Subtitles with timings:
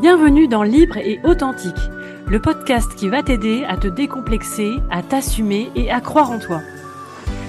[0.00, 1.76] Bienvenue dans Libre et Authentique,
[2.26, 6.62] le podcast qui va t'aider à te décomplexer, à t'assumer et à croire en toi.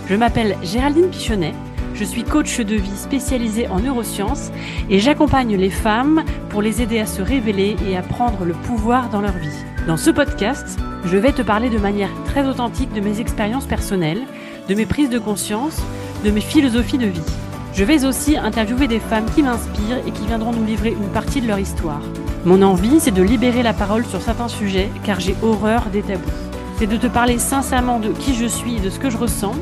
[0.10, 1.54] Je m'appelle Géraldine Pichonnet,
[1.94, 4.52] je suis coach de vie spécialisée en neurosciences
[4.90, 9.10] et j'accompagne les femmes pour les aider à se révéler et à prendre le pouvoir
[9.10, 9.48] dans leur vie.
[9.88, 14.24] Dans ce podcast, je vais te parler de manière très authentique de mes expériences personnelles,
[14.68, 15.82] de mes prises de conscience,
[16.26, 17.22] de mes philosophies de vie.
[17.74, 21.40] Je vais aussi interviewer des femmes qui m'inspirent et qui viendront nous livrer une partie
[21.40, 22.02] de leur histoire.
[22.44, 26.24] Mon envie, c'est de libérer la parole sur certains sujets car j'ai horreur des tabous.
[26.78, 29.54] C'est de te parler sincèrement de qui je suis et de ce que je ressens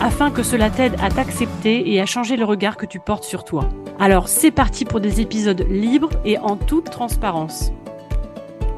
[0.00, 3.44] afin que cela t'aide à t'accepter et à changer le regard que tu portes sur
[3.44, 3.68] toi.
[4.00, 7.72] Alors c'est parti pour des épisodes libres et en toute transparence.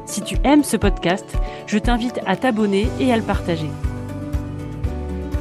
[0.05, 1.25] Si tu aimes ce podcast,
[1.67, 3.69] je t'invite à t'abonner et à le partager.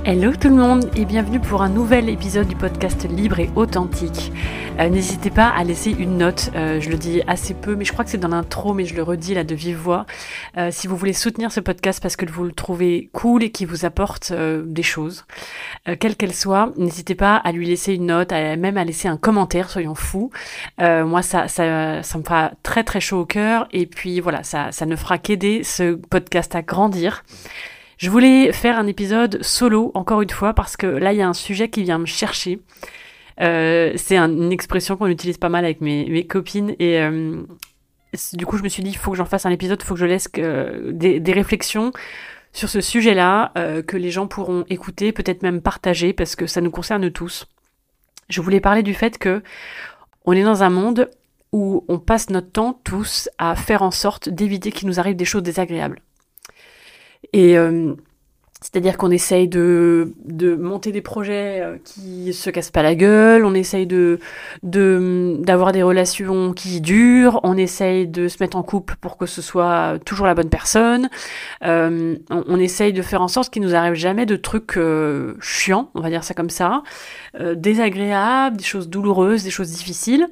[0.08, 4.30] Hello tout le monde et bienvenue pour un nouvel épisode du podcast Libre et Authentique.
[4.78, 7.92] Euh, n'hésitez pas à laisser une note, euh, je le dis assez peu, mais je
[7.92, 10.06] crois que c'est dans l'intro, mais je le redis là de vive voix.
[10.58, 13.64] Euh, si vous voulez soutenir ce podcast parce que vous le trouvez cool et qui
[13.64, 15.24] vous apporte des choses,
[15.98, 19.16] quelles qu'elles soient, n'hésitez pas à lui laisser une note, à, même à laisser un
[19.16, 20.30] commentaire, soyons fous.
[20.78, 24.70] moi, ça, ça, ça me fera très très chaud au cœur et puis voilà, ça,
[24.70, 27.24] ça ne fera qu'aider ce podcast à grandir.
[27.96, 31.28] Je voulais faire un épisode solo, encore une fois, parce que là, il y a
[31.28, 32.60] un sujet qui vient me chercher.
[33.40, 37.42] Euh, c'est une expression qu'on utilise pas mal avec mes, copines et euh,
[38.32, 39.92] du coup je me suis dit il faut que j'en fasse un épisode, il faut
[39.92, 41.92] que je laisse des, des, réflexions
[42.54, 46.62] sur ce sujet-là euh, que les gens pourront écouter, peut-être même partager parce que ça
[46.62, 47.46] nous concerne tous.
[48.30, 49.42] Je voulais parler du fait que
[50.24, 51.10] on est dans un monde
[51.52, 55.26] où on passe notre temps tous à faire en sorte d'éviter qu'il nous arrive des
[55.26, 56.00] choses désagréables.
[57.32, 57.94] Et euh,
[58.62, 63.44] c'est-à-dire qu'on essaye de, de, monter des projets euh, qui se cassent pas la gueule,
[63.44, 64.18] on essaye de
[64.62, 69.42] d'avoir des relations qui durent, on essaye de se mettre en couple pour que ce
[69.42, 71.10] soit toujours la bonne personne,
[71.64, 75.90] euh, on, essaye de faire en sorte qu'il nous arrive jamais de trucs euh, chiants,
[75.94, 76.82] on va dire ça comme ça,
[77.38, 80.26] euh, désagréables, des choses douloureuses, des choses difficiles.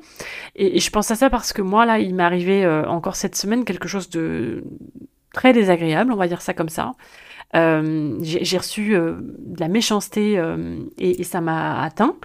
[0.57, 3.37] Et, et, je pense à ça parce que moi là, il m'est arrivé encore cette
[3.37, 4.65] semaine quelque chose de
[5.35, 6.93] très désagréable, on va dire ça comme ça.
[7.55, 12.17] Euh, j'ai reçu euh, de la méchanceté euh, et, ça m'a atteint.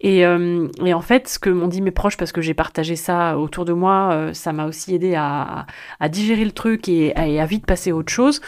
[0.00, 3.38] Et, et, en fait, ce que m'ont dit mes proches, parce que j'ai partagé ça
[3.38, 5.66] autour de moi, ça m'a aussi aidé à,
[6.08, 8.40] digérer le truc et, et, à vite passer à autre chose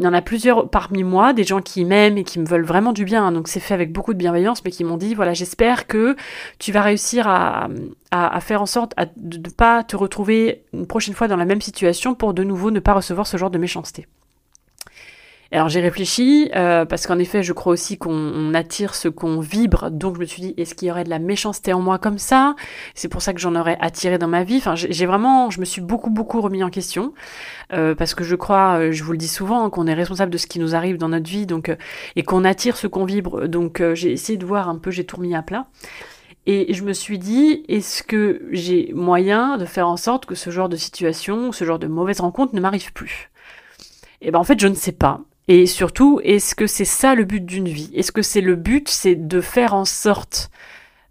[0.00, 2.64] il y en a plusieurs parmi moi, des gens qui m'aiment et qui me veulent
[2.64, 5.14] vraiment du bien, hein, donc c'est fait avec beaucoup de bienveillance, mais qui m'ont dit,
[5.14, 6.16] voilà, j'espère que
[6.58, 7.68] tu vas réussir à,
[8.10, 11.60] à, faire en sorte de ne pas te retrouver une prochaine fois dans la même
[11.60, 14.06] situation pour de nouveau ne pas recevoir ce genre de méchanceté.
[15.52, 19.90] Alors j'ai réfléchi, euh, parce qu'en effet, je crois aussi qu'on attire ce qu'on vibre,
[19.90, 22.18] donc je me suis dit, est-ce qu'il y aurait de la méchanceté en moi comme
[22.18, 22.54] ça?
[22.94, 24.58] C'est pour ça que j'en aurais attiré dans ma vie.
[24.58, 27.14] Enfin, j'ai vraiment, je me suis beaucoup, beaucoup remis en question,
[27.72, 30.38] euh, parce que je crois, euh, je vous le dis souvent, qu'on est responsable de
[30.38, 31.76] ce qui nous arrive dans notre vie, donc
[32.14, 33.48] et qu'on attire ce qu'on vibre.
[33.48, 35.66] Donc j'ai essayé de voir un peu, j'ai tout remis à plat.
[36.46, 40.50] Et je me suis dit, est-ce que j'ai moyen de faire en sorte que ce
[40.50, 43.30] genre de situation, ce genre de mauvaise rencontre ne m'arrive plus?
[44.22, 45.22] Et eh ben en fait, je ne sais pas.
[45.52, 47.90] Et surtout, est-ce que c'est ça le but d'une vie?
[47.92, 50.48] Est-ce que c'est le but, c'est de faire en sorte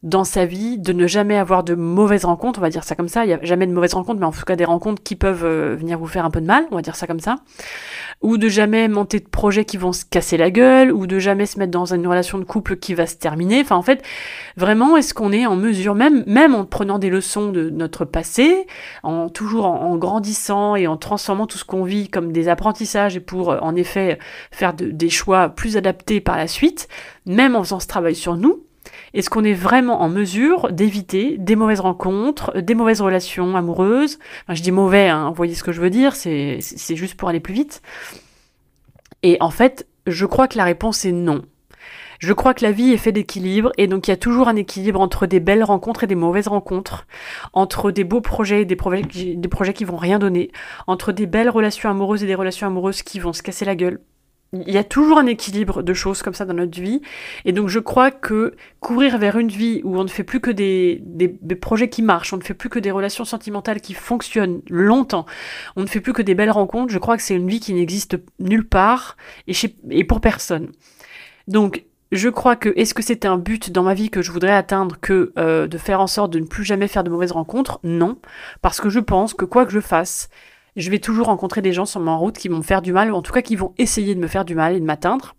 [0.02, 3.10] dans sa vie de ne jamais avoir de mauvaises rencontres, on va dire ça comme
[3.10, 5.18] ça, il n'y a jamais de mauvaises rencontres, mais en tout cas des rencontres qui
[5.18, 7.36] peuvent euh, venir vous faire un peu de mal, on va dire ça comme ça,
[8.22, 11.46] ou de jamais monter de projets qui vont se casser la gueule, ou de jamais
[11.46, 14.02] se mettre dans une relation de couple qui va se terminer, enfin en fait,
[14.56, 18.68] vraiment, est-ce qu'on est en mesure, même, même en prenant des leçons de notre passé,
[19.04, 23.20] en toujours en, grandissant et en transformant tout ce qu'on vit comme des apprentissages et
[23.20, 24.18] pour en effet
[24.50, 26.88] faire des choix plus adaptés par la suite,
[27.26, 28.64] même en faisant ce travail sur nous,
[29.14, 34.20] est-ce qu'on est vraiment en mesure d'éviter des mauvaises rencontres, des mauvaises relations amoureuses?
[34.50, 36.60] Je dis mauvais, hein, vous voyez ce que je veux dire, c'est
[36.96, 37.82] juste pour aller plus vite.
[39.24, 41.44] Et en fait, je crois que la réponse est non.
[42.20, 44.58] Je crois que la vie est faite d'équilibre et donc il y a toujours un
[44.58, 47.08] équilibre entre des belles rencontres et des mauvaises rencontres,
[47.54, 50.52] entre des beaux projets et des, projets, des projets qui vont rien donner,
[50.86, 54.02] entre des belles relations amoureuses et des relations amoureuses qui vont se casser la gueule
[54.52, 57.02] il y a toujours un équilibre de choses comme ça dans notre vie.
[57.46, 60.50] Et donc je crois que courir vers une vie où on ne fait plus que
[60.50, 64.62] des, des, projets qui marchent, on ne fait plus que des relations sentimentales qui fonctionnent
[64.70, 65.26] longtemps,
[65.76, 67.74] on ne fait plus que des belles rencontres, je crois que c'est une vie qui
[67.74, 69.18] n'existe nulle part
[69.48, 70.72] et, chez, et pour personne.
[71.48, 74.54] Donc je crois que est-ce que c'était un but dans ma vie que je voudrais
[74.54, 77.80] atteindre que euh, de faire en sorte de ne plus jamais faire de mauvaises rencontres?
[77.84, 78.18] Non,
[78.62, 80.30] parce que je pense que quoi que je fasse,
[80.80, 83.12] je vais toujours rencontrer des gens sur ma route qui vont me faire du mal,
[83.12, 85.36] ou en tout cas qui vont essayer de me faire du mal et de m'atteindre.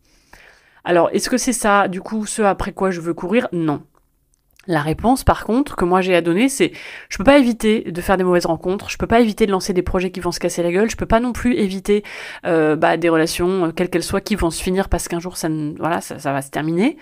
[0.85, 3.49] Alors, est-ce que c'est ça, du coup, ce après quoi je veux courir?
[3.53, 3.83] Non.
[4.67, 6.73] La réponse, par contre, que moi j'ai à donner, c'est
[7.09, 9.73] je peux pas éviter de faire des mauvaises rencontres, je peux pas éviter de lancer
[9.73, 12.05] des projets qui vont se casser la gueule, je peux pas non plus éviter
[12.45, 15.39] euh, bah, des relations, euh, quelles qu'elles soient, qui vont se finir parce qu'un jour
[15.39, 15.49] ça,
[15.79, 16.99] voilà, ça, ça va se terminer.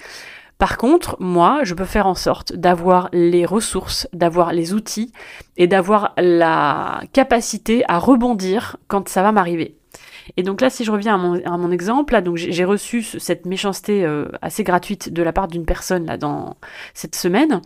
[0.59, 5.13] Par contre, moi, je peux faire en sorte d'avoir les ressources, d'avoir les outils
[5.57, 9.78] et d'avoir la capacité à rebondir quand ça va m'arriver.
[10.37, 14.05] Et donc là, si je reviens à mon, exemple, là, donc j'ai reçu cette méchanceté
[14.05, 16.57] euh, assez gratuite de la part d'une personne là dans
[16.95, 17.61] cette semaine.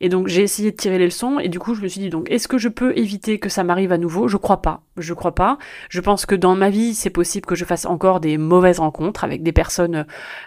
[0.00, 2.10] Et donc j'ai essayé de tirer les leçons et du coup je me suis dit
[2.10, 4.28] donc est-ce que je peux éviter que ça m'arrive à nouveau?
[4.28, 4.82] Je crois pas.
[4.96, 5.58] Je crois pas.
[5.88, 9.24] Je pense que dans ma vie c'est possible que je fasse encore des mauvaises rencontres
[9.24, 10.06] avec des personnes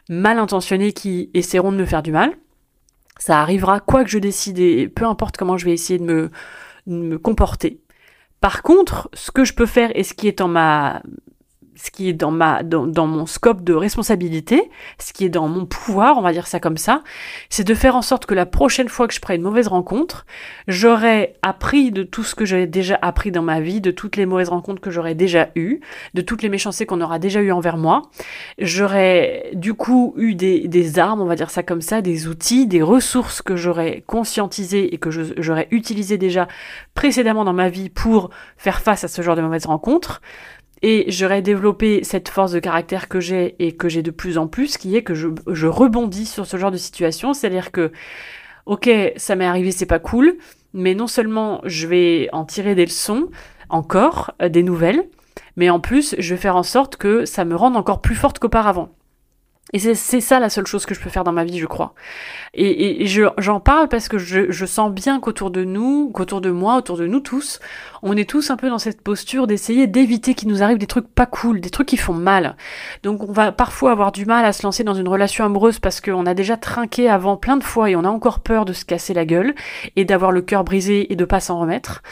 [0.10, 2.34] mal intentionnées qui essaieront de me faire du mal.
[3.18, 6.31] Ça arrivera quoi que je décide et peu importe comment je vais essayer de me,
[6.88, 7.80] de me comporter.
[8.42, 11.01] Par contre, ce que je peux faire et ce qui est en ma
[11.75, 14.69] ce qui est dans ma dans, dans, mon scope de responsabilité,
[15.00, 17.04] ce qui est dans mon pouvoir, on va dire ça comme ça,
[17.50, 20.25] c'est de faire en sorte que la prochaine fois que je ferai une mauvaise rencontre,
[20.68, 24.25] j'aurai appris de tout ce que j'ai déjà appris dans ma vie, de toutes les
[24.25, 25.80] mauvaises rencontres que j'aurais déjà eues,
[26.13, 28.04] de toutes les méchancetés qu'on aura déjà eues envers moi.
[28.57, 32.68] J'aurais du coup eu des, des armes, on va dire ça comme ça, des outils,
[32.68, 36.48] des ressources que j'aurais conscientisées et que j'aurais utilisées déjà
[36.94, 40.22] précédemment dans ma vie pour faire face à ce genre de mauvaises rencontres
[40.88, 44.46] et j'aurais développé cette force de caractère que j'ai et que j'ai de plus en
[44.46, 47.92] plus, qui est que je, rebondis sur ce genre de situation, c'est-à-dire que,
[48.68, 50.38] ok, ça m'est arrivé, c'est pas cool,
[50.74, 53.30] mais non seulement je vais en tirer des leçons,
[53.70, 55.08] encore, euh, des nouvelles,
[55.56, 58.38] mais en plus, je vais faire en sorte que ça me rende encore plus forte
[58.38, 58.92] qu'auparavant.
[59.74, 61.96] Et c'est ça la seule chose que je peux faire dans ma vie, je crois.
[62.54, 66.98] Et, j'en parle parce que je sens bien qu'autour de nous, qu'autour de moi, autour
[66.98, 67.60] de nous tous,
[68.07, 71.07] on est tous un peu dans cette posture d'essayer d'éviter qu'il nous arrive des trucs
[71.07, 72.56] pas cool, des trucs qui font mal.
[73.02, 76.02] Donc on va parfois avoir du mal à se lancer dans une relation amoureuse parce
[76.02, 78.86] qu'on a déjà trinqué avant plein de fois et on a encore peur de se
[78.86, 79.56] casser la gueule
[79.96, 82.04] et d'avoir le cœur brisé et de pas s'en remettre.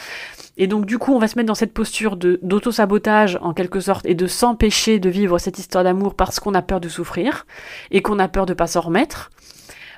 [0.56, 3.78] Et donc du coup, on va se mettre dans cette posture de d'auto-sabotage en quelque
[3.78, 7.46] sorte et de s'empêcher de vivre cette histoire d'amour parce qu'on a peur de souffrir
[7.92, 9.30] et qu'on a peur de pas s'en remettre.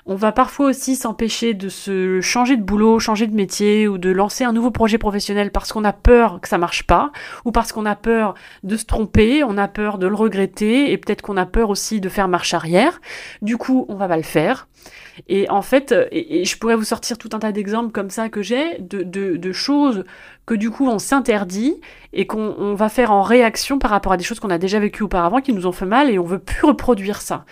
[0.09, 4.09] On va parfois aussi s'empêcher de se changer de boulot, changer de métier ou de
[4.11, 7.11] lancer un nouveau projet professionnel parce qu'on a peur que ça marche pas
[7.45, 10.97] ou parce qu'on a peur de se tromper, on a peur de le regretter et
[10.97, 13.01] peut-être qu'on a peur aussi de faire marche arrière.
[13.43, 14.69] Du coup, on va pas le faire.
[15.27, 18.79] Et en fait, je pourrais vous sortir tout un tas d'exemples comme ça que j'ai
[18.79, 20.05] de, de, de choses
[20.47, 21.81] que du coup on s'interdit
[22.13, 25.03] et qu'on va faire en réaction par rapport à des choses qu'on a déjà vécues
[25.03, 27.45] auparavant qui nous ont fait mal et on veut plus reproduire ça.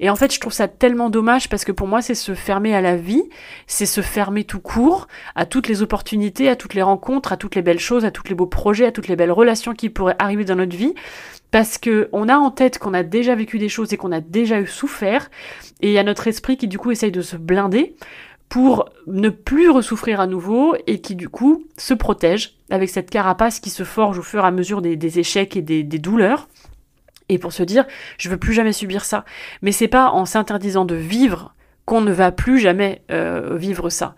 [0.00, 2.74] Et en fait, je trouve ça tellement dommage parce que pour moi, c'est se fermer
[2.74, 3.24] à la vie,
[3.66, 7.54] c'est se fermer tout court à toutes les opportunités, à toutes les rencontres, à toutes
[7.54, 10.16] les belles choses, à tous les beaux projets, à toutes les belles relations qui pourraient
[10.18, 10.94] arriver dans notre vie.
[11.50, 14.20] Parce que on a en tête qu'on a déjà vécu des choses et qu'on a
[14.20, 15.30] déjà eu souffert.
[15.80, 17.94] Et il y a notre esprit qui du coup essaye de se blinder
[18.48, 23.60] pour ne plus ressouffrir à nouveau et qui du coup se protège avec cette carapace
[23.60, 26.48] qui se forge au fur et à mesure des, échecs et des, des douleurs
[27.28, 27.84] et pour se dire
[28.18, 29.24] je veux plus jamais subir ça.
[29.62, 34.14] Mais c'est pas en s'interdisant de vivre qu'on ne va plus jamais euh, vivre ça.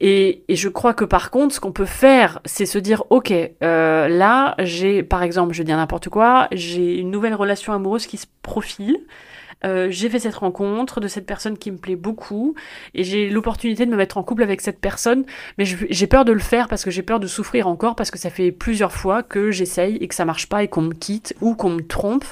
[0.00, 3.32] Et, et, je crois que par contre, ce qu'on peut faire, c'est se dire, ok,
[3.62, 8.16] euh, là, j'ai, par exemple, je dis n'importe quoi, j'ai une nouvelle relation amoureuse qui
[8.16, 8.98] se profile.
[9.64, 12.54] Euh, j'ai fait cette rencontre de cette personne qui me plaît beaucoup
[12.94, 15.24] et j'ai l'opportunité de me mettre en couple avec cette personne,
[15.58, 18.18] mais j'ai peur de le faire parce que j'ai peur de souffrir encore parce que
[18.18, 21.34] ça fait plusieurs fois que j'essaye et que ça marche pas et qu'on me quitte
[21.40, 22.24] ou qu'on me trompe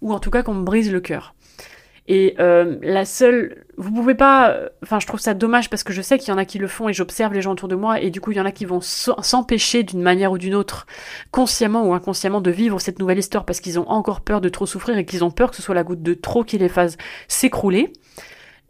[0.00, 1.34] ou en tout cas qu'on me brise le cœur.
[2.08, 6.02] Et euh, la seule, vous pouvez pas, enfin je trouve ça dommage parce que je
[6.02, 8.00] sais qu'il y en a qui le font et j'observe les gens autour de moi
[8.00, 10.86] et du coup il y en a qui vont s'empêcher d'une manière ou d'une autre,
[11.30, 14.66] consciemment ou inconsciemment, de vivre cette nouvelle histoire parce qu'ils ont encore peur de trop
[14.66, 16.96] souffrir et qu'ils ont peur que ce soit la goutte de trop qui les fasse
[17.28, 17.92] s'écrouler.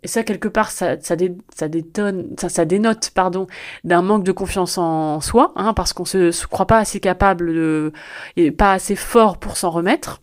[0.04, 1.16] Et ça, quelque part, ça, ça,
[1.52, 3.48] ça détonne, ça, ça dénote, pardon,
[3.82, 7.52] d'un manque de confiance en soi, hein, parce qu'on se, se croit pas assez capable
[7.52, 7.92] de,
[8.36, 10.20] et pas assez fort pour s'en remettre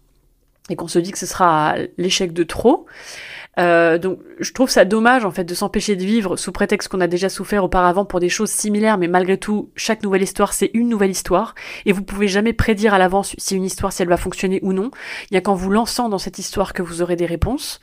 [0.70, 2.86] et qu'on se dit que ce sera l'échec de trop.
[3.58, 7.00] Euh, donc je trouve ça dommage en fait de s'empêcher de vivre sous prétexte qu'on
[7.00, 10.72] a déjà souffert auparavant pour des choses similaires, mais malgré tout, chaque nouvelle histoire c'est
[10.74, 14.10] une nouvelle histoire et vous pouvez jamais prédire à l'avance si une histoire si elle
[14.10, 14.92] va fonctionner ou non.
[15.32, 17.80] Il y a qu'en vous lançant dans cette histoire que vous aurez des réponses.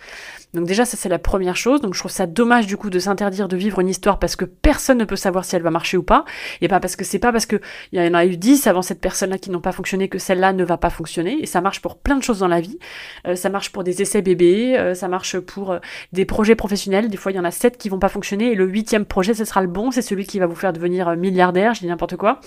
[0.55, 1.81] Donc déjà, ça c'est la première chose.
[1.81, 4.45] Donc je trouve ça dommage du coup de s'interdire de vivre une histoire parce que
[4.45, 6.25] personne ne peut savoir si elle va marcher ou pas.
[6.61, 7.57] Et pas parce que c'est pas parce que
[7.93, 10.53] il y en a eu dix avant cette personne-là qui n'ont pas fonctionné que celle-là
[10.53, 11.39] ne va pas fonctionner.
[11.41, 12.79] Et ça marche pour plein de choses dans la vie.
[13.27, 15.79] Euh, ça marche pour des essais bébés, euh, ça marche pour pour
[16.13, 17.09] des projets professionnels.
[17.09, 19.35] Des fois, il y en a sept qui vont pas fonctionner et le huitième projet,
[19.35, 19.91] ce sera le bon.
[19.91, 21.75] C'est celui qui va vous faire devenir milliardaire.
[21.75, 22.41] Je dis n'importe quoi.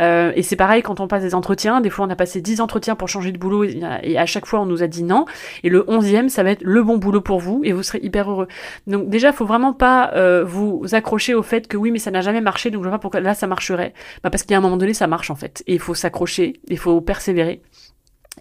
[0.00, 1.80] Euh, et c'est pareil quand on passe des entretiens.
[1.80, 4.60] Des fois, on a passé 10 entretiens pour changer de boulot et, à chaque fois,
[4.60, 5.24] on nous a dit non.
[5.62, 8.30] Et le onzième, ça va être le bon boulot pour vous et vous serez hyper
[8.30, 8.48] heureux.
[8.86, 12.20] Donc déjà, faut vraiment pas euh, vous accrocher au fait que oui, mais ça n'a
[12.20, 13.94] jamais marché, donc je vois pas pourquoi là ça marcherait.
[14.22, 15.62] Bah parce qu'il y a un moment donné, ça marche en fait.
[15.66, 17.62] Et il faut s'accrocher, il faut persévérer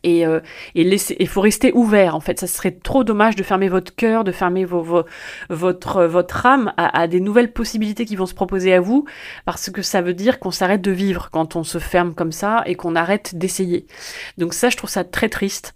[0.03, 0.39] et euh,
[0.75, 0.87] et
[1.19, 2.39] il faut rester ouvert en fait.
[2.39, 5.05] Ça serait trop dommage de fermer votre cœur de fermer vos,
[5.49, 9.05] votre votre âme à, à, des nouvelles possibilités qui vont se proposer à vous
[9.45, 12.63] parce que ça veut dire qu'on s'arrête de vivre quand on se ferme comme ça
[12.65, 13.85] et qu'on arrête d'essayer.
[14.37, 15.73] Donc ça je trouve ça très triste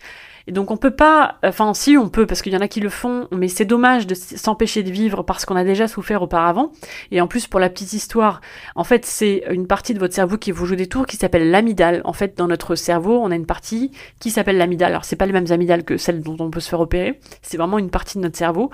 [0.47, 2.79] et donc on peut pas, enfin si on peut parce qu'il y en a qui
[2.79, 6.71] le font, mais c'est dommage de s'empêcher de vivre parce qu'on a déjà souffert auparavant.
[7.11, 8.41] Et en plus pour la petite histoire,
[8.75, 11.49] en fait c'est une partie de votre cerveau qui vous joue des tours qui s'appelle
[11.49, 12.01] l'amidale.
[12.05, 14.91] En fait dans notre cerveau on a une partie qui s'appelle l'amidale.
[14.91, 17.57] Alors c'est pas les mêmes amygdales que celles dont on peut se faire opérer, c'est
[17.57, 18.69] vraiment une partie de notre cerveau.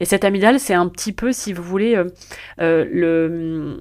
[0.00, 2.06] Et cette amygdale c'est un petit peu si vous voulez euh,
[2.60, 3.80] euh, le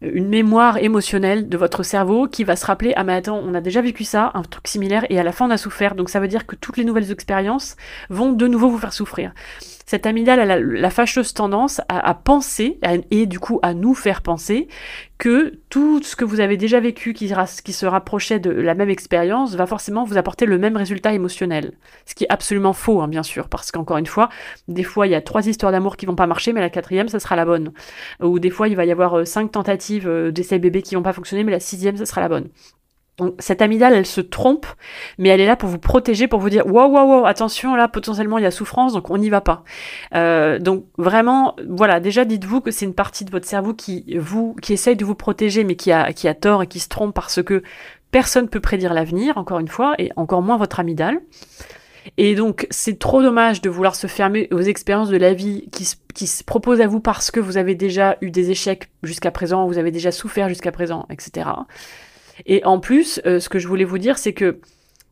[0.00, 3.60] une mémoire émotionnelle de votre cerveau qui va se rappeler ah mais attends on a
[3.60, 5.94] déjà vécu ça un truc similaire et à la fin on a souffert.
[5.94, 7.76] Donc ça veut dire que toutes les nouvelles expériences
[8.10, 9.32] vont de nouveau vous faire souffrir.
[9.88, 12.80] Cette amygdale a la, fâcheuse tendance à, penser
[13.12, 14.66] et du coup à nous faire penser
[15.18, 19.54] que tout ce que vous avez déjà vécu qui, se rapprochait de la même expérience
[19.54, 21.72] va forcément vous apporter le même résultat émotionnel.
[22.04, 24.28] Ce qui est absolument faux, hein, bien sûr, parce qu'encore une fois,
[24.68, 27.08] des fois il y a trois histoires d'amour qui vont pas marcher, mais la quatrième,
[27.08, 27.72] ça sera la bonne.
[28.20, 31.02] Ou des fois il va y avoir euh, cinq tentatives euh, d'essai bébé qui vont
[31.02, 32.48] pas fonctionner, mais la sixième, ça sera la bonne.
[33.18, 34.66] Donc cette amygdale, elle se trompe,
[35.16, 37.88] mais elle est là pour vous protéger, pour vous dire waouh waouh waouh, attention là,
[37.88, 39.64] potentiellement il y a souffrance, donc on n'y va pas.
[40.14, 44.54] Euh, donc vraiment, voilà, déjà dites-vous que c'est une partie de votre cerveau qui vous,
[44.60, 47.14] qui essaye de vous protéger, mais qui a, qui a tort et qui se trompe
[47.14, 47.62] parce que
[48.10, 51.20] personne peut prédire l'avenir, encore une fois, et encore moins votre amygdale.
[52.18, 55.84] Et donc, c'est trop dommage de vouloir se fermer aux expériences de la vie qui
[55.84, 59.30] se, qui se proposent à vous parce que vous avez déjà eu des échecs jusqu'à
[59.30, 61.48] présent, vous avez déjà souffert jusqu'à présent, etc.
[62.44, 64.60] Et en plus, euh, ce que je voulais vous dire, c'est que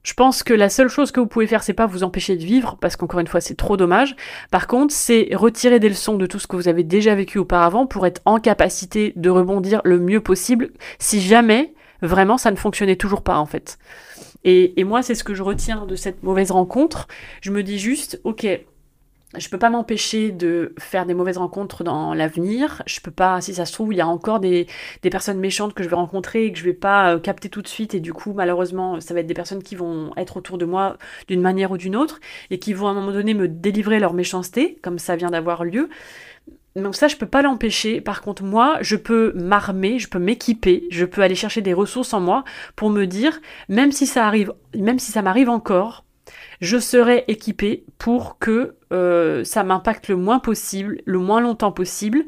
[0.02, 2.45] je pense que la seule chose que vous pouvez faire, c'est pas vous empêcher de
[2.45, 4.14] vivre, parce qu'encore une fois, c'est trop dommage.
[4.50, 7.87] Par contre, c'est retirer des leçons de tout ce que vous avez déjà vécu auparavant
[7.87, 12.97] pour être en capacité de rebondir le mieux possible, si jamais vraiment ça ne fonctionnait
[12.97, 13.78] toujours pas, en fait.
[14.45, 17.09] Et, et moi, c'est ce que je retiens de cette mauvaise rencontre.
[17.40, 18.47] Je me dis juste, ok,
[19.37, 22.83] je peux pas m'empêcher de faire des mauvaises rencontres dans l'avenir.
[22.87, 24.66] Je peux pas, si ça se trouve, il y a encore des,
[25.02, 27.69] personnes méchantes que je vais rencontrer et que je vais pas euh, capter tout de
[27.69, 27.95] suite.
[27.95, 30.97] Et du coup, malheureusement, ça va être des personnes qui vont être autour de moi
[31.28, 34.14] d'une manière ou d'une autre et qui vont à un moment donné me délivrer leur
[34.14, 35.88] méchanceté, comme ça vient d'avoir lieu.
[36.76, 38.00] Donc ça, je peux pas l'empêcher.
[38.00, 42.12] Par contre, moi, je peux m'armer, je peux m'équiper, je peux aller chercher des ressources
[42.12, 46.04] en moi pour me dire, même si ça arrive, même si ça m'arrive encore,
[46.61, 52.25] je serai équipé pour que euh, ça m'impacte le moins possible, le moins longtemps possible,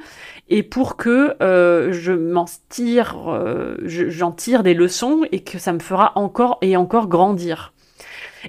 [0.48, 5.72] et pour que euh, je m'en tire, euh, j'en tire des leçons et que ça
[5.72, 7.72] me fera encore et encore grandir.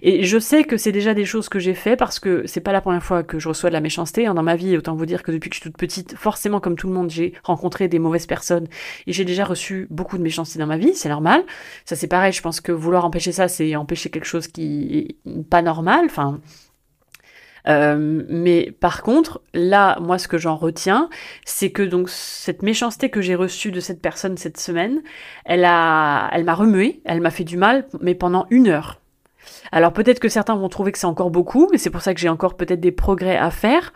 [0.01, 2.71] Et je sais que c'est déjà des choses que j'ai fait parce que c'est pas
[2.71, 4.77] la première fois que je reçois de la méchanceté hein, dans ma vie.
[4.77, 7.09] Autant vous dire que depuis que je suis toute petite, forcément, comme tout le monde,
[7.09, 8.67] j'ai rencontré des mauvaises personnes
[9.05, 10.93] et j'ai déjà reçu beaucoup de méchanceté dans ma vie.
[10.93, 11.43] C'est normal.
[11.85, 12.33] Ça, c'est pareil.
[12.33, 16.05] Je pense que vouloir empêcher ça, c'est empêcher quelque chose qui est pas normal.
[16.05, 16.39] Enfin,
[17.67, 21.09] euh, mais par contre, là, moi, ce que j'en retiens,
[21.45, 25.01] c'est que donc cette méchanceté que j'ai reçue de cette personne cette semaine,
[25.45, 29.01] elle a, elle m'a remué, elle m'a fait du mal, mais pendant une heure.
[29.71, 32.19] Alors peut-être que certains vont trouver que c'est encore beaucoup, et c'est pour ça que
[32.19, 33.93] j'ai encore peut-être des progrès à faire.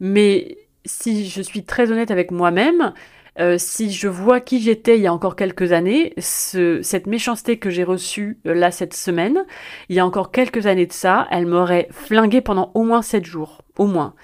[0.00, 2.92] Mais si je suis très honnête avec moi-même,
[3.38, 7.70] euh, si je vois qui j'étais il y a encore quelques années, cette méchanceté que
[7.70, 9.46] j'ai reçue euh, là cette semaine,
[9.88, 13.24] il y a encore quelques années de ça, elle m'aurait flingué pendant au moins sept
[13.24, 14.14] jours, au moins.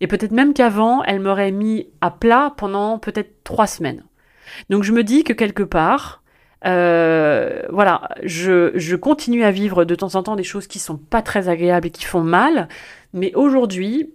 [0.00, 4.04] Et peut-être même qu'avant, elle m'aurait mis à plat pendant peut-être trois semaines.
[4.68, 6.22] Donc je me dis que quelque part,
[6.66, 10.96] euh, voilà, je, je continue à vivre de temps en temps des choses qui sont
[10.96, 12.68] pas très agréables et qui font mal,
[13.12, 14.10] mais aujourd'hui,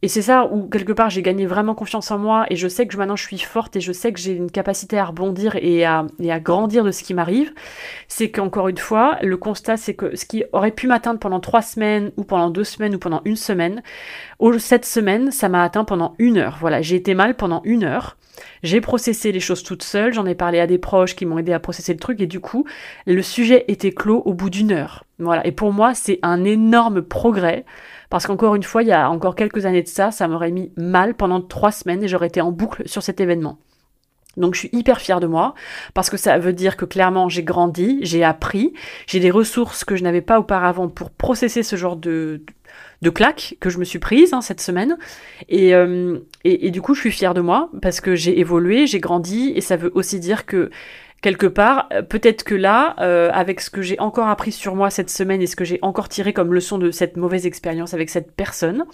[0.00, 2.86] et c'est ça où quelque part j'ai gagné vraiment confiance en moi et je sais
[2.86, 5.84] que maintenant je suis forte et je sais que j'ai une capacité à rebondir et
[5.84, 7.52] à, et à grandir de ce qui m'arrive.
[8.06, 11.62] C'est qu'encore une fois, le constat c'est que ce qui aurait pu m'atteindre pendant trois
[11.62, 13.82] semaines ou pendant deux semaines ou pendant une semaine,
[14.60, 16.58] cette semaine ça m'a atteint pendant une heure.
[16.60, 18.16] Voilà, j'ai été mal pendant une heure.
[18.62, 21.52] J'ai processé les choses toute seule, j'en ai parlé à des proches qui m'ont aidé
[21.52, 22.64] à processer le truc et du coup,
[23.06, 25.04] le sujet était clos au bout d'une heure.
[25.18, 27.64] Voilà, et pour moi, c'est un énorme progrès
[28.10, 30.72] parce qu'encore une fois, il y a encore quelques années de ça, ça m'aurait mis
[30.76, 33.58] mal pendant trois semaines et j'aurais été en boucle sur cet événement.
[34.38, 35.54] Donc je suis hyper fière de moi
[35.94, 38.72] parce que ça veut dire que clairement j'ai grandi, j'ai appris,
[39.06, 42.42] j'ai des ressources que je n'avais pas auparavant pour processer ce genre de,
[43.02, 44.96] de claques que je me suis prise hein, cette semaine.
[45.48, 48.86] Et, euh, et, et, du coup, je suis fière de moi parce que j'ai évolué,
[48.86, 50.70] j'ai grandi, et ça veut aussi dire que
[51.22, 54.90] quelque part, euh, peut-être que là, euh, avec ce que j'ai encore appris sur moi
[54.90, 58.10] cette semaine et ce que j'ai encore tiré comme leçon de cette mauvaise expérience avec
[58.10, 58.84] cette personne,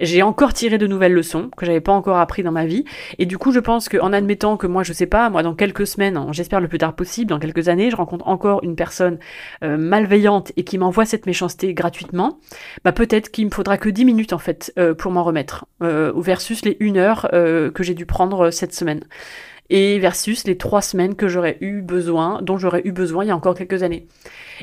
[0.00, 2.84] j'ai encore tiré de nouvelles leçons que j'avais pas encore appris dans ma vie.
[3.18, 5.86] Et du coup, je pense qu'en admettant que moi, je sais pas, moi, dans quelques
[5.86, 9.18] semaines, hein, j'espère le plus tard possible, dans quelques années, je rencontre encore une personne
[9.62, 12.38] euh, malveillante et qui m'envoie cette méchanceté gratuitement,
[12.84, 16.12] bah peut-être qu'il me faudra que 10 minutes en fait euh, pour m'en remettre, euh,
[16.16, 19.04] versus les 1 heure que j'ai dû prendre cette semaine
[19.70, 23.30] et versus les trois semaines que j'aurais eu besoin, dont j'aurais eu besoin il y
[23.30, 24.06] a encore quelques années.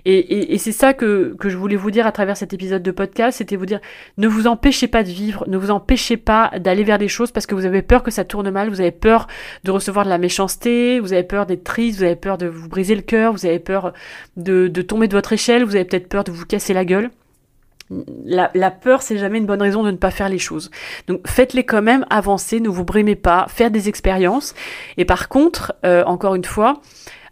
[0.06, 2.92] Et, et, c'est ça que, que, je voulais vous dire à travers cet épisode de
[2.92, 3.80] podcast, c'était vous dire,
[4.18, 7.48] ne vous empêchez pas de vivre, ne vous empêchez pas d'aller vers des choses parce
[7.48, 9.28] que vous avez peur que ça tourne mal, vous avez peur
[9.64, 12.70] de recevoir de la méchanceté, vous avez peur d'être triste, vous avez peur de vous
[12.70, 13.94] briser le cœur, vous avez peur
[14.36, 17.10] de, de tomber de votre échelle, vous avez peut-être peur de vous casser la gueule
[17.90, 20.72] la, peur, c'est jamais une bonne raison de ne pas faire les choses.
[21.08, 24.54] Donc faites-les quand même, avancez, ne vous brimez pas, faire des expériences.
[24.98, 26.82] Et par contre, euh, encore une fois,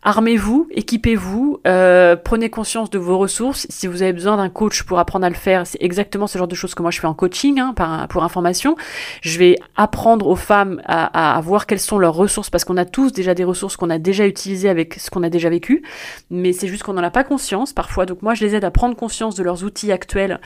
[0.07, 3.65] Armez-vous, équipez-vous, euh, prenez conscience de vos ressources.
[3.71, 6.47] Si vous avez besoin d'un coach pour apprendre à le faire, c'est exactement ce genre
[6.47, 7.73] de choses que moi je fais en coaching, hein,
[8.07, 8.75] pour information.
[9.23, 12.85] Je vais apprendre aux femmes à, à, voir quelles sont leurs ressources, parce qu'on a
[12.85, 15.81] tous déjà des ressources qu'on a déjà utilisées avec ce qu'on a déjà vécu,
[16.29, 18.05] mais c'est juste qu'on n'en a pas conscience parfois.
[18.05, 20.39] Donc moi je les aide à prendre conscience de leurs outils actuels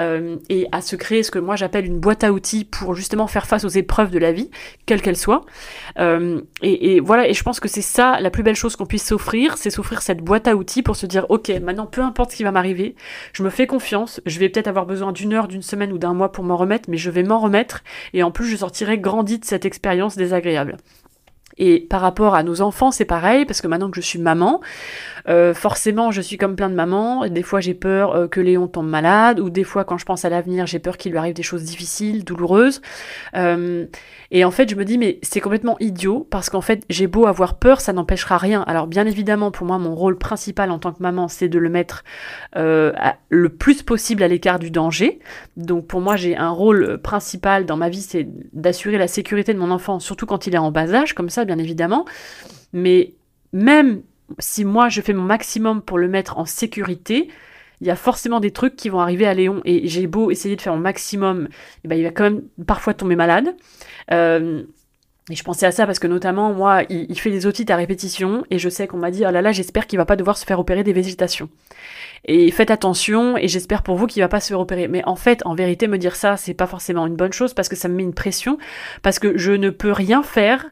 [0.00, 3.28] euh, et à se créer ce que moi j'appelle une boîte à outils pour justement
[3.28, 4.50] faire face aux épreuves de la vie,
[4.86, 5.42] quelles qu'elles soient.
[6.00, 8.86] Euh, et, et voilà, et je pense que c'est ça la plus belle chose qu'on
[8.86, 12.32] puisse s'offrir, c'est s'offrir cette boîte à outils pour se dire, ok, maintenant peu importe
[12.32, 12.94] ce qui va m'arriver,
[13.32, 16.14] je me fais confiance, je vais peut-être avoir besoin d'une heure, d'une semaine ou d'un
[16.14, 17.82] mois pour m'en remettre, mais je vais m'en remettre,
[18.12, 20.76] et en plus je sortirai grandi de cette expérience désagréable.
[21.58, 24.60] Et par rapport à nos enfants, c'est pareil, parce que maintenant que je suis maman,
[25.28, 27.26] euh, forcément, je suis comme plein de mamans.
[27.28, 30.24] Des fois, j'ai peur euh, que Léon tombe malade, ou des fois, quand je pense
[30.24, 32.82] à l'avenir, j'ai peur qu'il lui arrive des choses difficiles, douloureuses.
[33.36, 33.86] Euh,
[34.30, 37.26] et en fait, je me dis, mais c'est complètement idiot, parce qu'en fait, j'ai beau
[37.26, 38.62] avoir peur, ça n'empêchera rien.
[38.66, 41.68] Alors, bien évidemment, pour moi, mon rôle principal en tant que maman, c'est de le
[41.68, 42.02] mettre
[42.54, 45.20] le plus possible à l'écart du danger.
[45.56, 49.58] Donc, pour moi, j'ai un rôle principal dans ma vie, c'est d'assurer la sécurité de
[49.58, 52.04] mon enfant, surtout quand il est en bas âge, comme ça, bien évidemment.
[52.72, 53.14] Mais
[53.52, 54.02] même
[54.38, 57.28] si moi je fais mon maximum pour le mettre en sécurité,
[57.80, 60.56] il y a forcément des trucs qui vont arriver à Léon et j'ai beau essayer
[60.56, 61.48] de faire mon maximum,
[61.84, 63.54] eh ben il va quand même parfois tomber malade.
[64.10, 64.62] Euh,
[65.30, 68.44] et je pensais à ça parce que notamment moi, il, fait des otites à répétition
[68.50, 70.44] et je sais qu'on m'a dit oh là là, j'espère qu'il va pas devoir se
[70.44, 71.48] faire opérer des végétations.
[72.26, 74.86] Et faites attention et j'espère pour vous qu'il va pas se faire opérer.
[74.86, 77.70] Mais en fait, en vérité, me dire ça, c'est pas forcément une bonne chose parce
[77.70, 78.58] que ça me met une pression
[79.02, 80.66] parce que je ne peux rien faire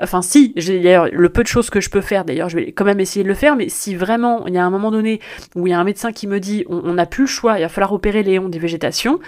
[0.00, 2.72] Enfin, si, j'ai d'ailleurs le peu de choses que je peux faire, d'ailleurs, je vais
[2.72, 5.20] quand même essayer de le faire, mais si vraiment il y a un moment donné
[5.54, 7.62] où il y a un médecin qui me dit on n'a plus le choix, il
[7.62, 9.20] va falloir opérer Léon des végétations,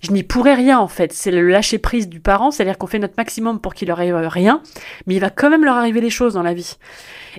[0.00, 1.12] je n'y pourrais rien en fait.
[1.12, 4.16] C'est le lâcher prise du parent, c'est-à-dire qu'on fait notre maximum pour qu'il leur arrive
[4.16, 4.62] rien,
[5.06, 6.76] mais il va quand même leur arriver des choses dans la vie.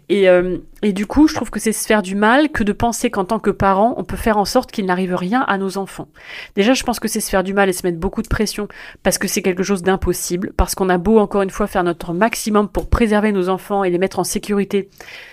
[0.09, 2.71] Et, euh, et du coup, je trouve que c'est se faire du mal que de
[2.71, 5.77] penser qu'en tant que parent, on peut faire en sorte qu'il n'arrive rien à nos
[5.77, 6.07] enfants.
[6.55, 8.67] Déjà, je pense que c'est se faire du mal et se mettre beaucoup de pression
[9.03, 12.13] parce que c'est quelque chose d'impossible, parce qu'on a beau encore une fois faire notre
[12.13, 14.89] maximum pour préserver nos enfants et les mettre en sécurité.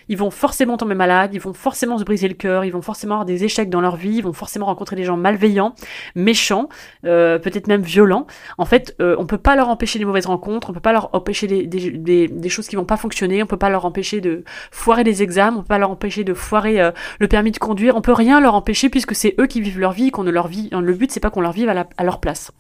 [0.09, 3.15] Ils vont forcément tomber malades, ils vont forcément se briser le cœur, ils vont forcément
[3.15, 5.75] avoir des échecs dans leur vie, ils vont forcément rencontrer des gens malveillants,
[6.15, 6.69] méchants,
[7.05, 8.27] euh, peut-être même violents.
[8.59, 11.15] En fait, euh, on peut pas leur empêcher les mauvaises rencontres, on peut pas leur
[11.15, 15.23] empêcher des, choses qui vont pas fonctionner, on peut pas leur empêcher de foirer des
[15.23, 18.13] examens, on peut pas leur empêcher de foirer euh, le permis de conduire, on peut
[18.13, 20.71] rien leur empêcher puisque c'est eux qui vivent leur vie, qu'on ne leur vit.
[20.73, 22.53] Le but c'est pas qu'on leur vive à leur place.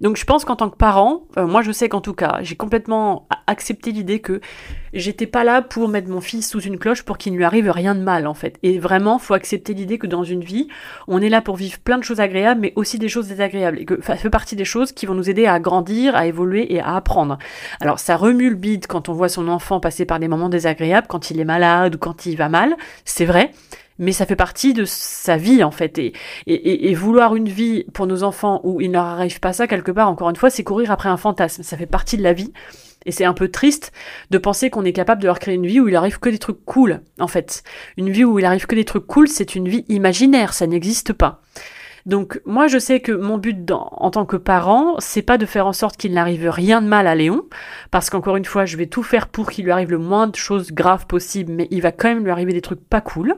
[0.00, 2.54] Donc je pense qu'en tant que parent, euh, moi je sais qu'en tout cas, j'ai
[2.54, 4.40] complètement accepté l'idée que
[4.92, 7.70] j'étais pas là pour mettre mon fils sous une cloche pour qu'il ne lui arrive
[7.70, 8.58] rien de mal en fait.
[8.62, 10.68] Et vraiment, faut accepter l'idée que dans une vie,
[11.08, 13.80] on est là pour vivre plein de choses agréables, mais aussi des choses désagréables.
[13.80, 16.72] Et que ça fait partie des choses qui vont nous aider à grandir, à évoluer
[16.72, 17.38] et à apprendre.
[17.80, 21.08] Alors ça remue le bide quand on voit son enfant passer par des moments désagréables,
[21.08, 23.50] quand il est malade ou quand il va mal, c'est vrai
[23.98, 25.98] mais ça fait partie de sa vie en fait.
[25.98, 26.12] Et,
[26.46, 29.66] et, et, vouloir une vie pour nos enfants où il ne leur arrive pas ça
[29.66, 31.62] quelque part, encore une fois, c'est courir après un fantasme.
[31.62, 32.52] Ça fait partie de la vie.
[33.06, 33.92] Et c'est un peu triste
[34.30, 36.38] de penser qu'on est capable de leur créer une vie où il arrive que des
[36.38, 37.62] trucs cool, en fait.
[37.96, 41.12] Une vie où il arrive que des trucs cool, c'est une vie imaginaire, ça n'existe
[41.12, 41.40] pas.
[42.06, 45.66] Donc moi je sais que mon but en tant que parent, c'est pas de faire
[45.66, 47.44] en sorte qu'il n'arrive rien de mal à Léon,
[47.90, 50.36] parce qu'encore une fois, je vais tout faire pour qu'il lui arrive le moins de
[50.36, 53.34] choses graves possible, mais il va quand même lui arriver des trucs pas cool.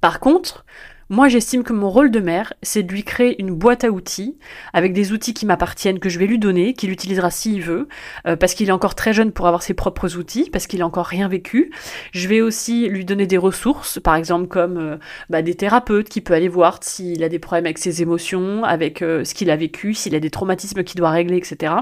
[0.00, 0.64] Par contre,
[1.08, 4.36] Moi, j'estime que mon rôle de mère, c'est de lui créer une boîte à outils,
[4.72, 7.86] avec des outils qui m'appartiennent, que je vais lui donner, qu'il utilisera s'il veut,
[8.26, 10.86] euh, parce qu'il est encore très jeune pour avoir ses propres outils, parce qu'il a
[10.86, 11.70] encore rien vécu.
[12.10, 14.96] Je vais aussi lui donner des ressources, par exemple comme euh,
[15.30, 19.00] bah, des thérapeutes qui peut aller voir s'il a des problèmes avec ses émotions, avec
[19.00, 21.72] euh, ce qu'il a vécu, s'il a des traumatismes qu'il doit régler, etc.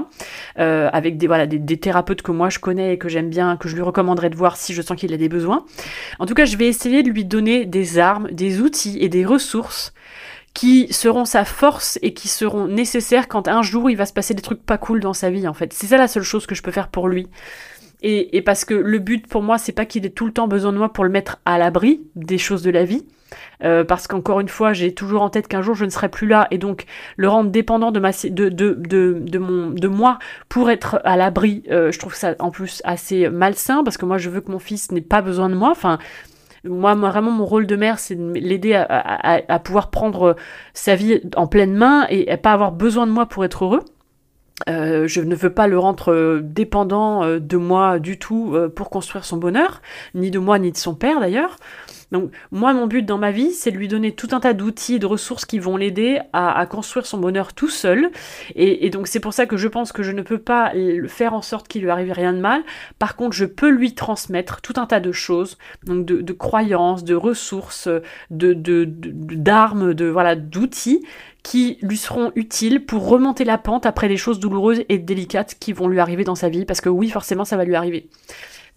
[0.55, 3.69] avec des voilà des, des, thérapeutes que moi je connais et que j'aime bien, que
[3.69, 5.65] je lui recommanderais de voir si je sens qu'il a des besoins.
[6.19, 9.14] En tout cas, je vais essayer de lui donner des armes, des outils et des
[9.23, 9.93] ressources
[10.55, 14.33] qui seront sa force et qui seront nécessaires quand un jour il va se passer
[14.33, 15.73] des trucs pas cool dans sa vie en fait.
[15.73, 17.27] C'est ça la seule chose que je peux faire pour lui.
[18.07, 20.71] Et, parce que le but pour moi, c'est pas qu'il ait tout le temps besoin
[20.71, 23.03] de moi pour le mettre à l'abri des choses de la vie.
[23.63, 26.27] Euh, parce qu'encore une fois, j'ai toujours en tête qu'un jour je ne serai plus
[26.27, 26.85] là et donc
[27.17, 31.91] le rendre dépendant de, ma, de, de, mon, de moi pour être à l'abri, euh,
[31.91, 34.91] je trouve ça en plus assez malsain parce que moi je veux que mon fils
[34.91, 35.71] n'ait pas besoin de moi.
[35.71, 35.97] Enfin,
[36.65, 40.35] moi, vraiment, mon rôle de mère, c'est de l'aider à, pouvoir prendre
[40.73, 43.81] sa vie en pleine main et à pas avoir besoin de moi pour être heureux.
[44.69, 48.89] Euh, je ne veux pas le rendre euh, dépendant euh, de moi du tout pour
[48.89, 49.81] construire son bonheur,
[50.13, 51.57] ni de moi ni de son père d'ailleurs.
[52.15, 54.99] Donc moi, mon but dans ma vie, c'est de lui donner tout un tas d'outils
[54.99, 58.09] de ressources qui vont l'aider à, construire son bonheur tout seul.
[58.55, 60.71] Et, donc c'est pour ça que je pense que je ne peux pas
[61.07, 62.63] faire en sorte qu'il lui arrive rien de mal.
[62.99, 67.15] Par contre, je peux lui transmettre tout un tas de choses, donc de, croyances, de
[67.15, 67.89] ressources,
[68.31, 71.05] de d'armes, de, voilà d'outils
[71.43, 75.73] qui lui seront utiles pour remonter la pente après des choses douloureuses et délicates qui
[75.73, 78.09] vont lui arriver dans sa vie, parce que oui, forcément, ça va lui arriver.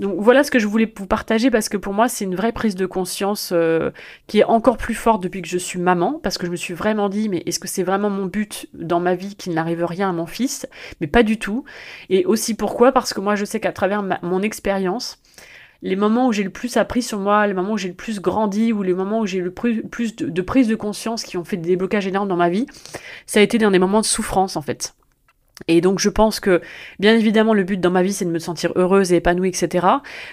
[0.01, 2.53] Donc voilà ce que je voulais vous partager parce que pour moi c'est une vraie
[2.53, 3.91] prise de conscience euh,
[4.29, 6.75] qui est encore plus forte depuis que je suis maman parce que je me suis
[6.75, 10.11] vraiment dit mais est-ce que c'est vraiment mon but dans ma vie qu'il n'arrive rien
[10.11, 10.67] à mon fils?
[11.01, 11.65] Mais pas du tout.
[12.11, 12.93] Et aussi pourquoi?
[12.93, 15.21] Parce que moi je sais qu'à travers mon expérience,
[15.83, 18.21] les moments où j'ai le plus appris sur moi, les moments où j'ai le plus
[18.21, 21.45] grandi, ou les moments où j'ai le plus, de, de, prise de conscience qui ont
[21.45, 22.67] fait des déblocages énormes dans ma vie,
[23.27, 24.95] ça a été dans des moments de souffrance en fait.
[25.67, 26.63] Et donc je pense que,
[27.01, 29.87] bien évidemment, le but dans ma vie, c'est de me sentir heureuse et épanouie, etc.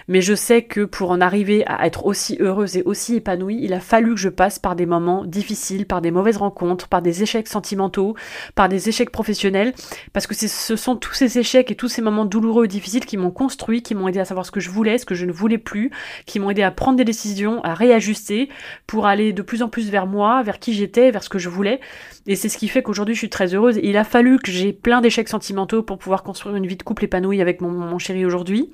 [0.08, 3.74] Mais je sais que pour en arriver à être aussi heureuse et aussi épanouie, il
[3.74, 7.24] a fallu que je passe par des moments difficiles, par des mauvaises rencontres, par des
[7.24, 8.16] échecs sentimentaux,
[8.54, 9.74] par des échecs professionnels,
[10.14, 13.18] parce que ce sont tous ces échecs et tous ces moments douloureux et difficiles qui
[13.18, 15.32] m'ont construit, qui m'ont aidé à savoir ce que je voulais, ce que je ne
[15.32, 15.90] voulais plus,
[16.28, 18.50] qui m'ont aidé à prendre des décisions, à réajuster,
[18.86, 21.50] pour aller de plus en plus vers moi, vers qui j'étais, vers ce que je
[21.50, 21.80] voulais.
[22.28, 23.80] Et c'est ce qui fait qu'aujourd'hui je suis très heureuse.
[23.82, 27.06] Il a fallu que j'ai plein d'échecs sentimentaux pour pouvoir construire une vie de couple
[27.06, 28.70] épanouie avec mon, chéri aujourd'hui.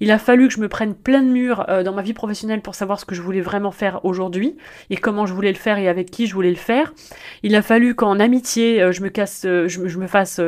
[0.00, 2.62] Il a fallu que je me prenne plein de murs euh, dans ma vie professionnelle
[2.62, 4.56] pour savoir ce que je voulais vraiment faire aujourd'hui
[4.90, 6.92] et comment je voulais le faire et avec qui je voulais le faire.
[7.42, 10.40] Il a fallu qu'en amitié euh, je me casse, euh, je, me fasse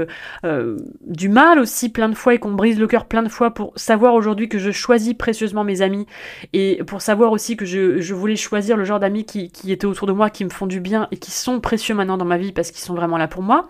[1.07, 3.53] du mal aussi plein de fois et qu'on me brise le cœur plein de fois
[3.53, 6.07] pour savoir aujourd'hui que je choisis précieusement mes amis
[6.53, 10.07] et pour savoir aussi que je, voulais choisir le genre d'amis qui, qui étaient autour
[10.07, 12.53] de moi, qui me font du bien et qui sont précieux maintenant dans ma vie
[12.53, 13.69] parce qu'ils sont vraiment là pour moi.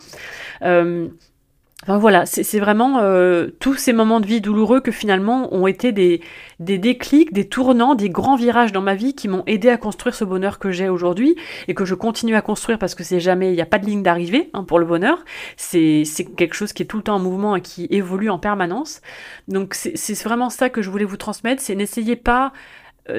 [1.87, 5.93] Enfin voilà, c'est vraiment euh, tous ces moments de vie douloureux que finalement ont été
[5.93, 6.21] des,
[6.59, 10.17] des déclics, des tournants, des grands virages dans ma vie qui m'ont aidé à construire
[10.17, 11.37] ce bonheur que j'ai aujourd'hui
[11.69, 13.87] et que je continue à construire parce que c'est jamais, il n'y a pas de
[13.87, 15.25] ligne d'arrivée hein, pour le bonheur.
[15.57, 16.03] C'est
[16.37, 19.01] quelque chose qui est tout le temps en mouvement et qui évolue en permanence.
[19.47, 22.53] Donc c'est vraiment ça que je voulais vous transmettre, c'est n'essayez pas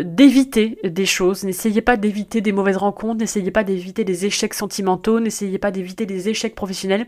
[0.03, 5.19] d'éviter des choses, n'essayez pas d'éviter des mauvaises rencontres, n'essayez pas d'éviter des échecs sentimentaux,
[5.19, 7.07] n'essayez pas d'éviter des échecs professionnels.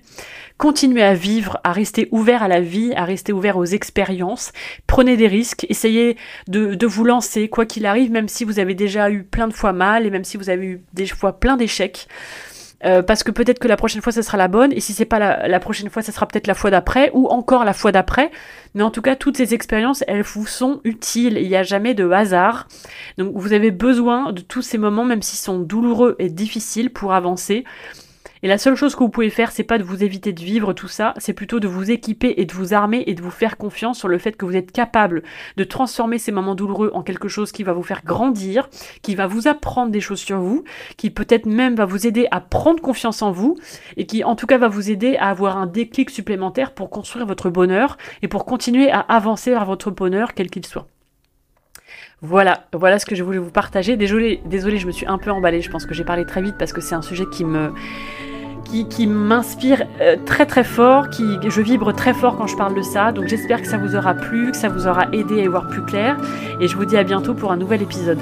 [0.58, 4.52] Continuez à vivre, à rester ouvert à la vie, à rester ouvert aux expériences.
[4.88, 8.76] Prenez des risques, essayez de, de vous lancer, quoi qu'il arrive, même si vous avez
[8.76, 11.58] déjà eu plein de fois mal et même si vous avez eu des fois plein
[11.58, 12.08] d'échecs.
[12.86, 15.06] Euh, parce que peut-être que la prochaine fois, ça sera la bonne, et si c'est
[15.06, 18.32] pas la, prochaine fois, ça sera peut-être la fois d'après, ou encore la fois d'après.
[18.74, 21.38] Mais en tout cas, toutes ces expériences, elles vous sont utiles.
[21.38, 22.68] Il n'y a jamais de hasard.
[23.18, 27.14] Donc, vous avez besoin de tous ces moments, même s'ils sont douloureux et difficiles, pour
[27.14, 27.66] avancer.
[28.42, 30.72] Et la seule chose que vous pouvez faire, c'est pas de vous éviter de vivre
[30.72, 33.58] tout ça, c'est plutôt de vous équiper et de vous armer et de vous faire
[33.58, 35.24] confiance sur le fait que vous êtes capable
[35.58, 38.70] de transformer ces moments douloureux en quelque chose qui va vous faire grandir,
[39.02, 40.64] qui va vous apprendre des choses sur vous,
[40.96, 43.58] qui peut-être même va vous aider à prendre confiance en vous
[43.98, 47.26] et qui en tout cas va vous aider à avoir un déclic supplémentaire pour construire
[47.26, 50.88] votre bonheur et pour continuer à avancer vers votre bonheur quel qu'il soit.
[52.22, 53.96] Voilà, voilà ce que je voulais vous partager.
[53.96, 55.62] Désolé, désolé, je me suis un peu emballée.
[55.62, 57.72] Je pense que j'ai parlé très vite parce que c'est un sujet qui me,
[58.70, 62.82] qui, m'inspire euh, très très fort, qui je vibre très fort quand je parle de
[62.82, 63.12] ça.
[63.12, 65.68] Donc j'espère que ça vous aura plu, que ça vous aura aidé à y voir
[65.68, 66.18] plus clair.
[66.60, 68.20] Et je vous dis à bientôt pour un nouvel épisode.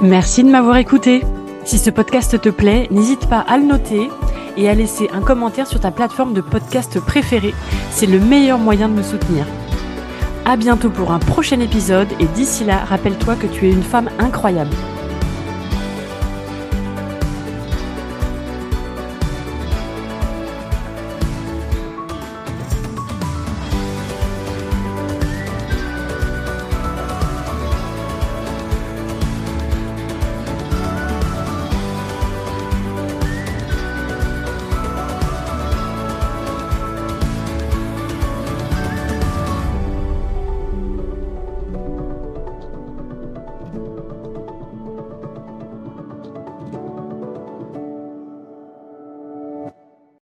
[0.00, 1.22] Merci de m'avoir écouté.
[1.64, 4.10] Si ce podcast te plaît, n'hésite pas à le noter
[4.56, 7.54] et à laisser un commentaire sur ta plateforme de podcast préférée.
[7.90, 9.46] C'est le meilleur moyen de me soutenir.
[10.44, 14.10] À bientôt pour un prochain épisode et d'ici là, rappelle-toi que tu es une femme
[14.18, 14.74] incroyable.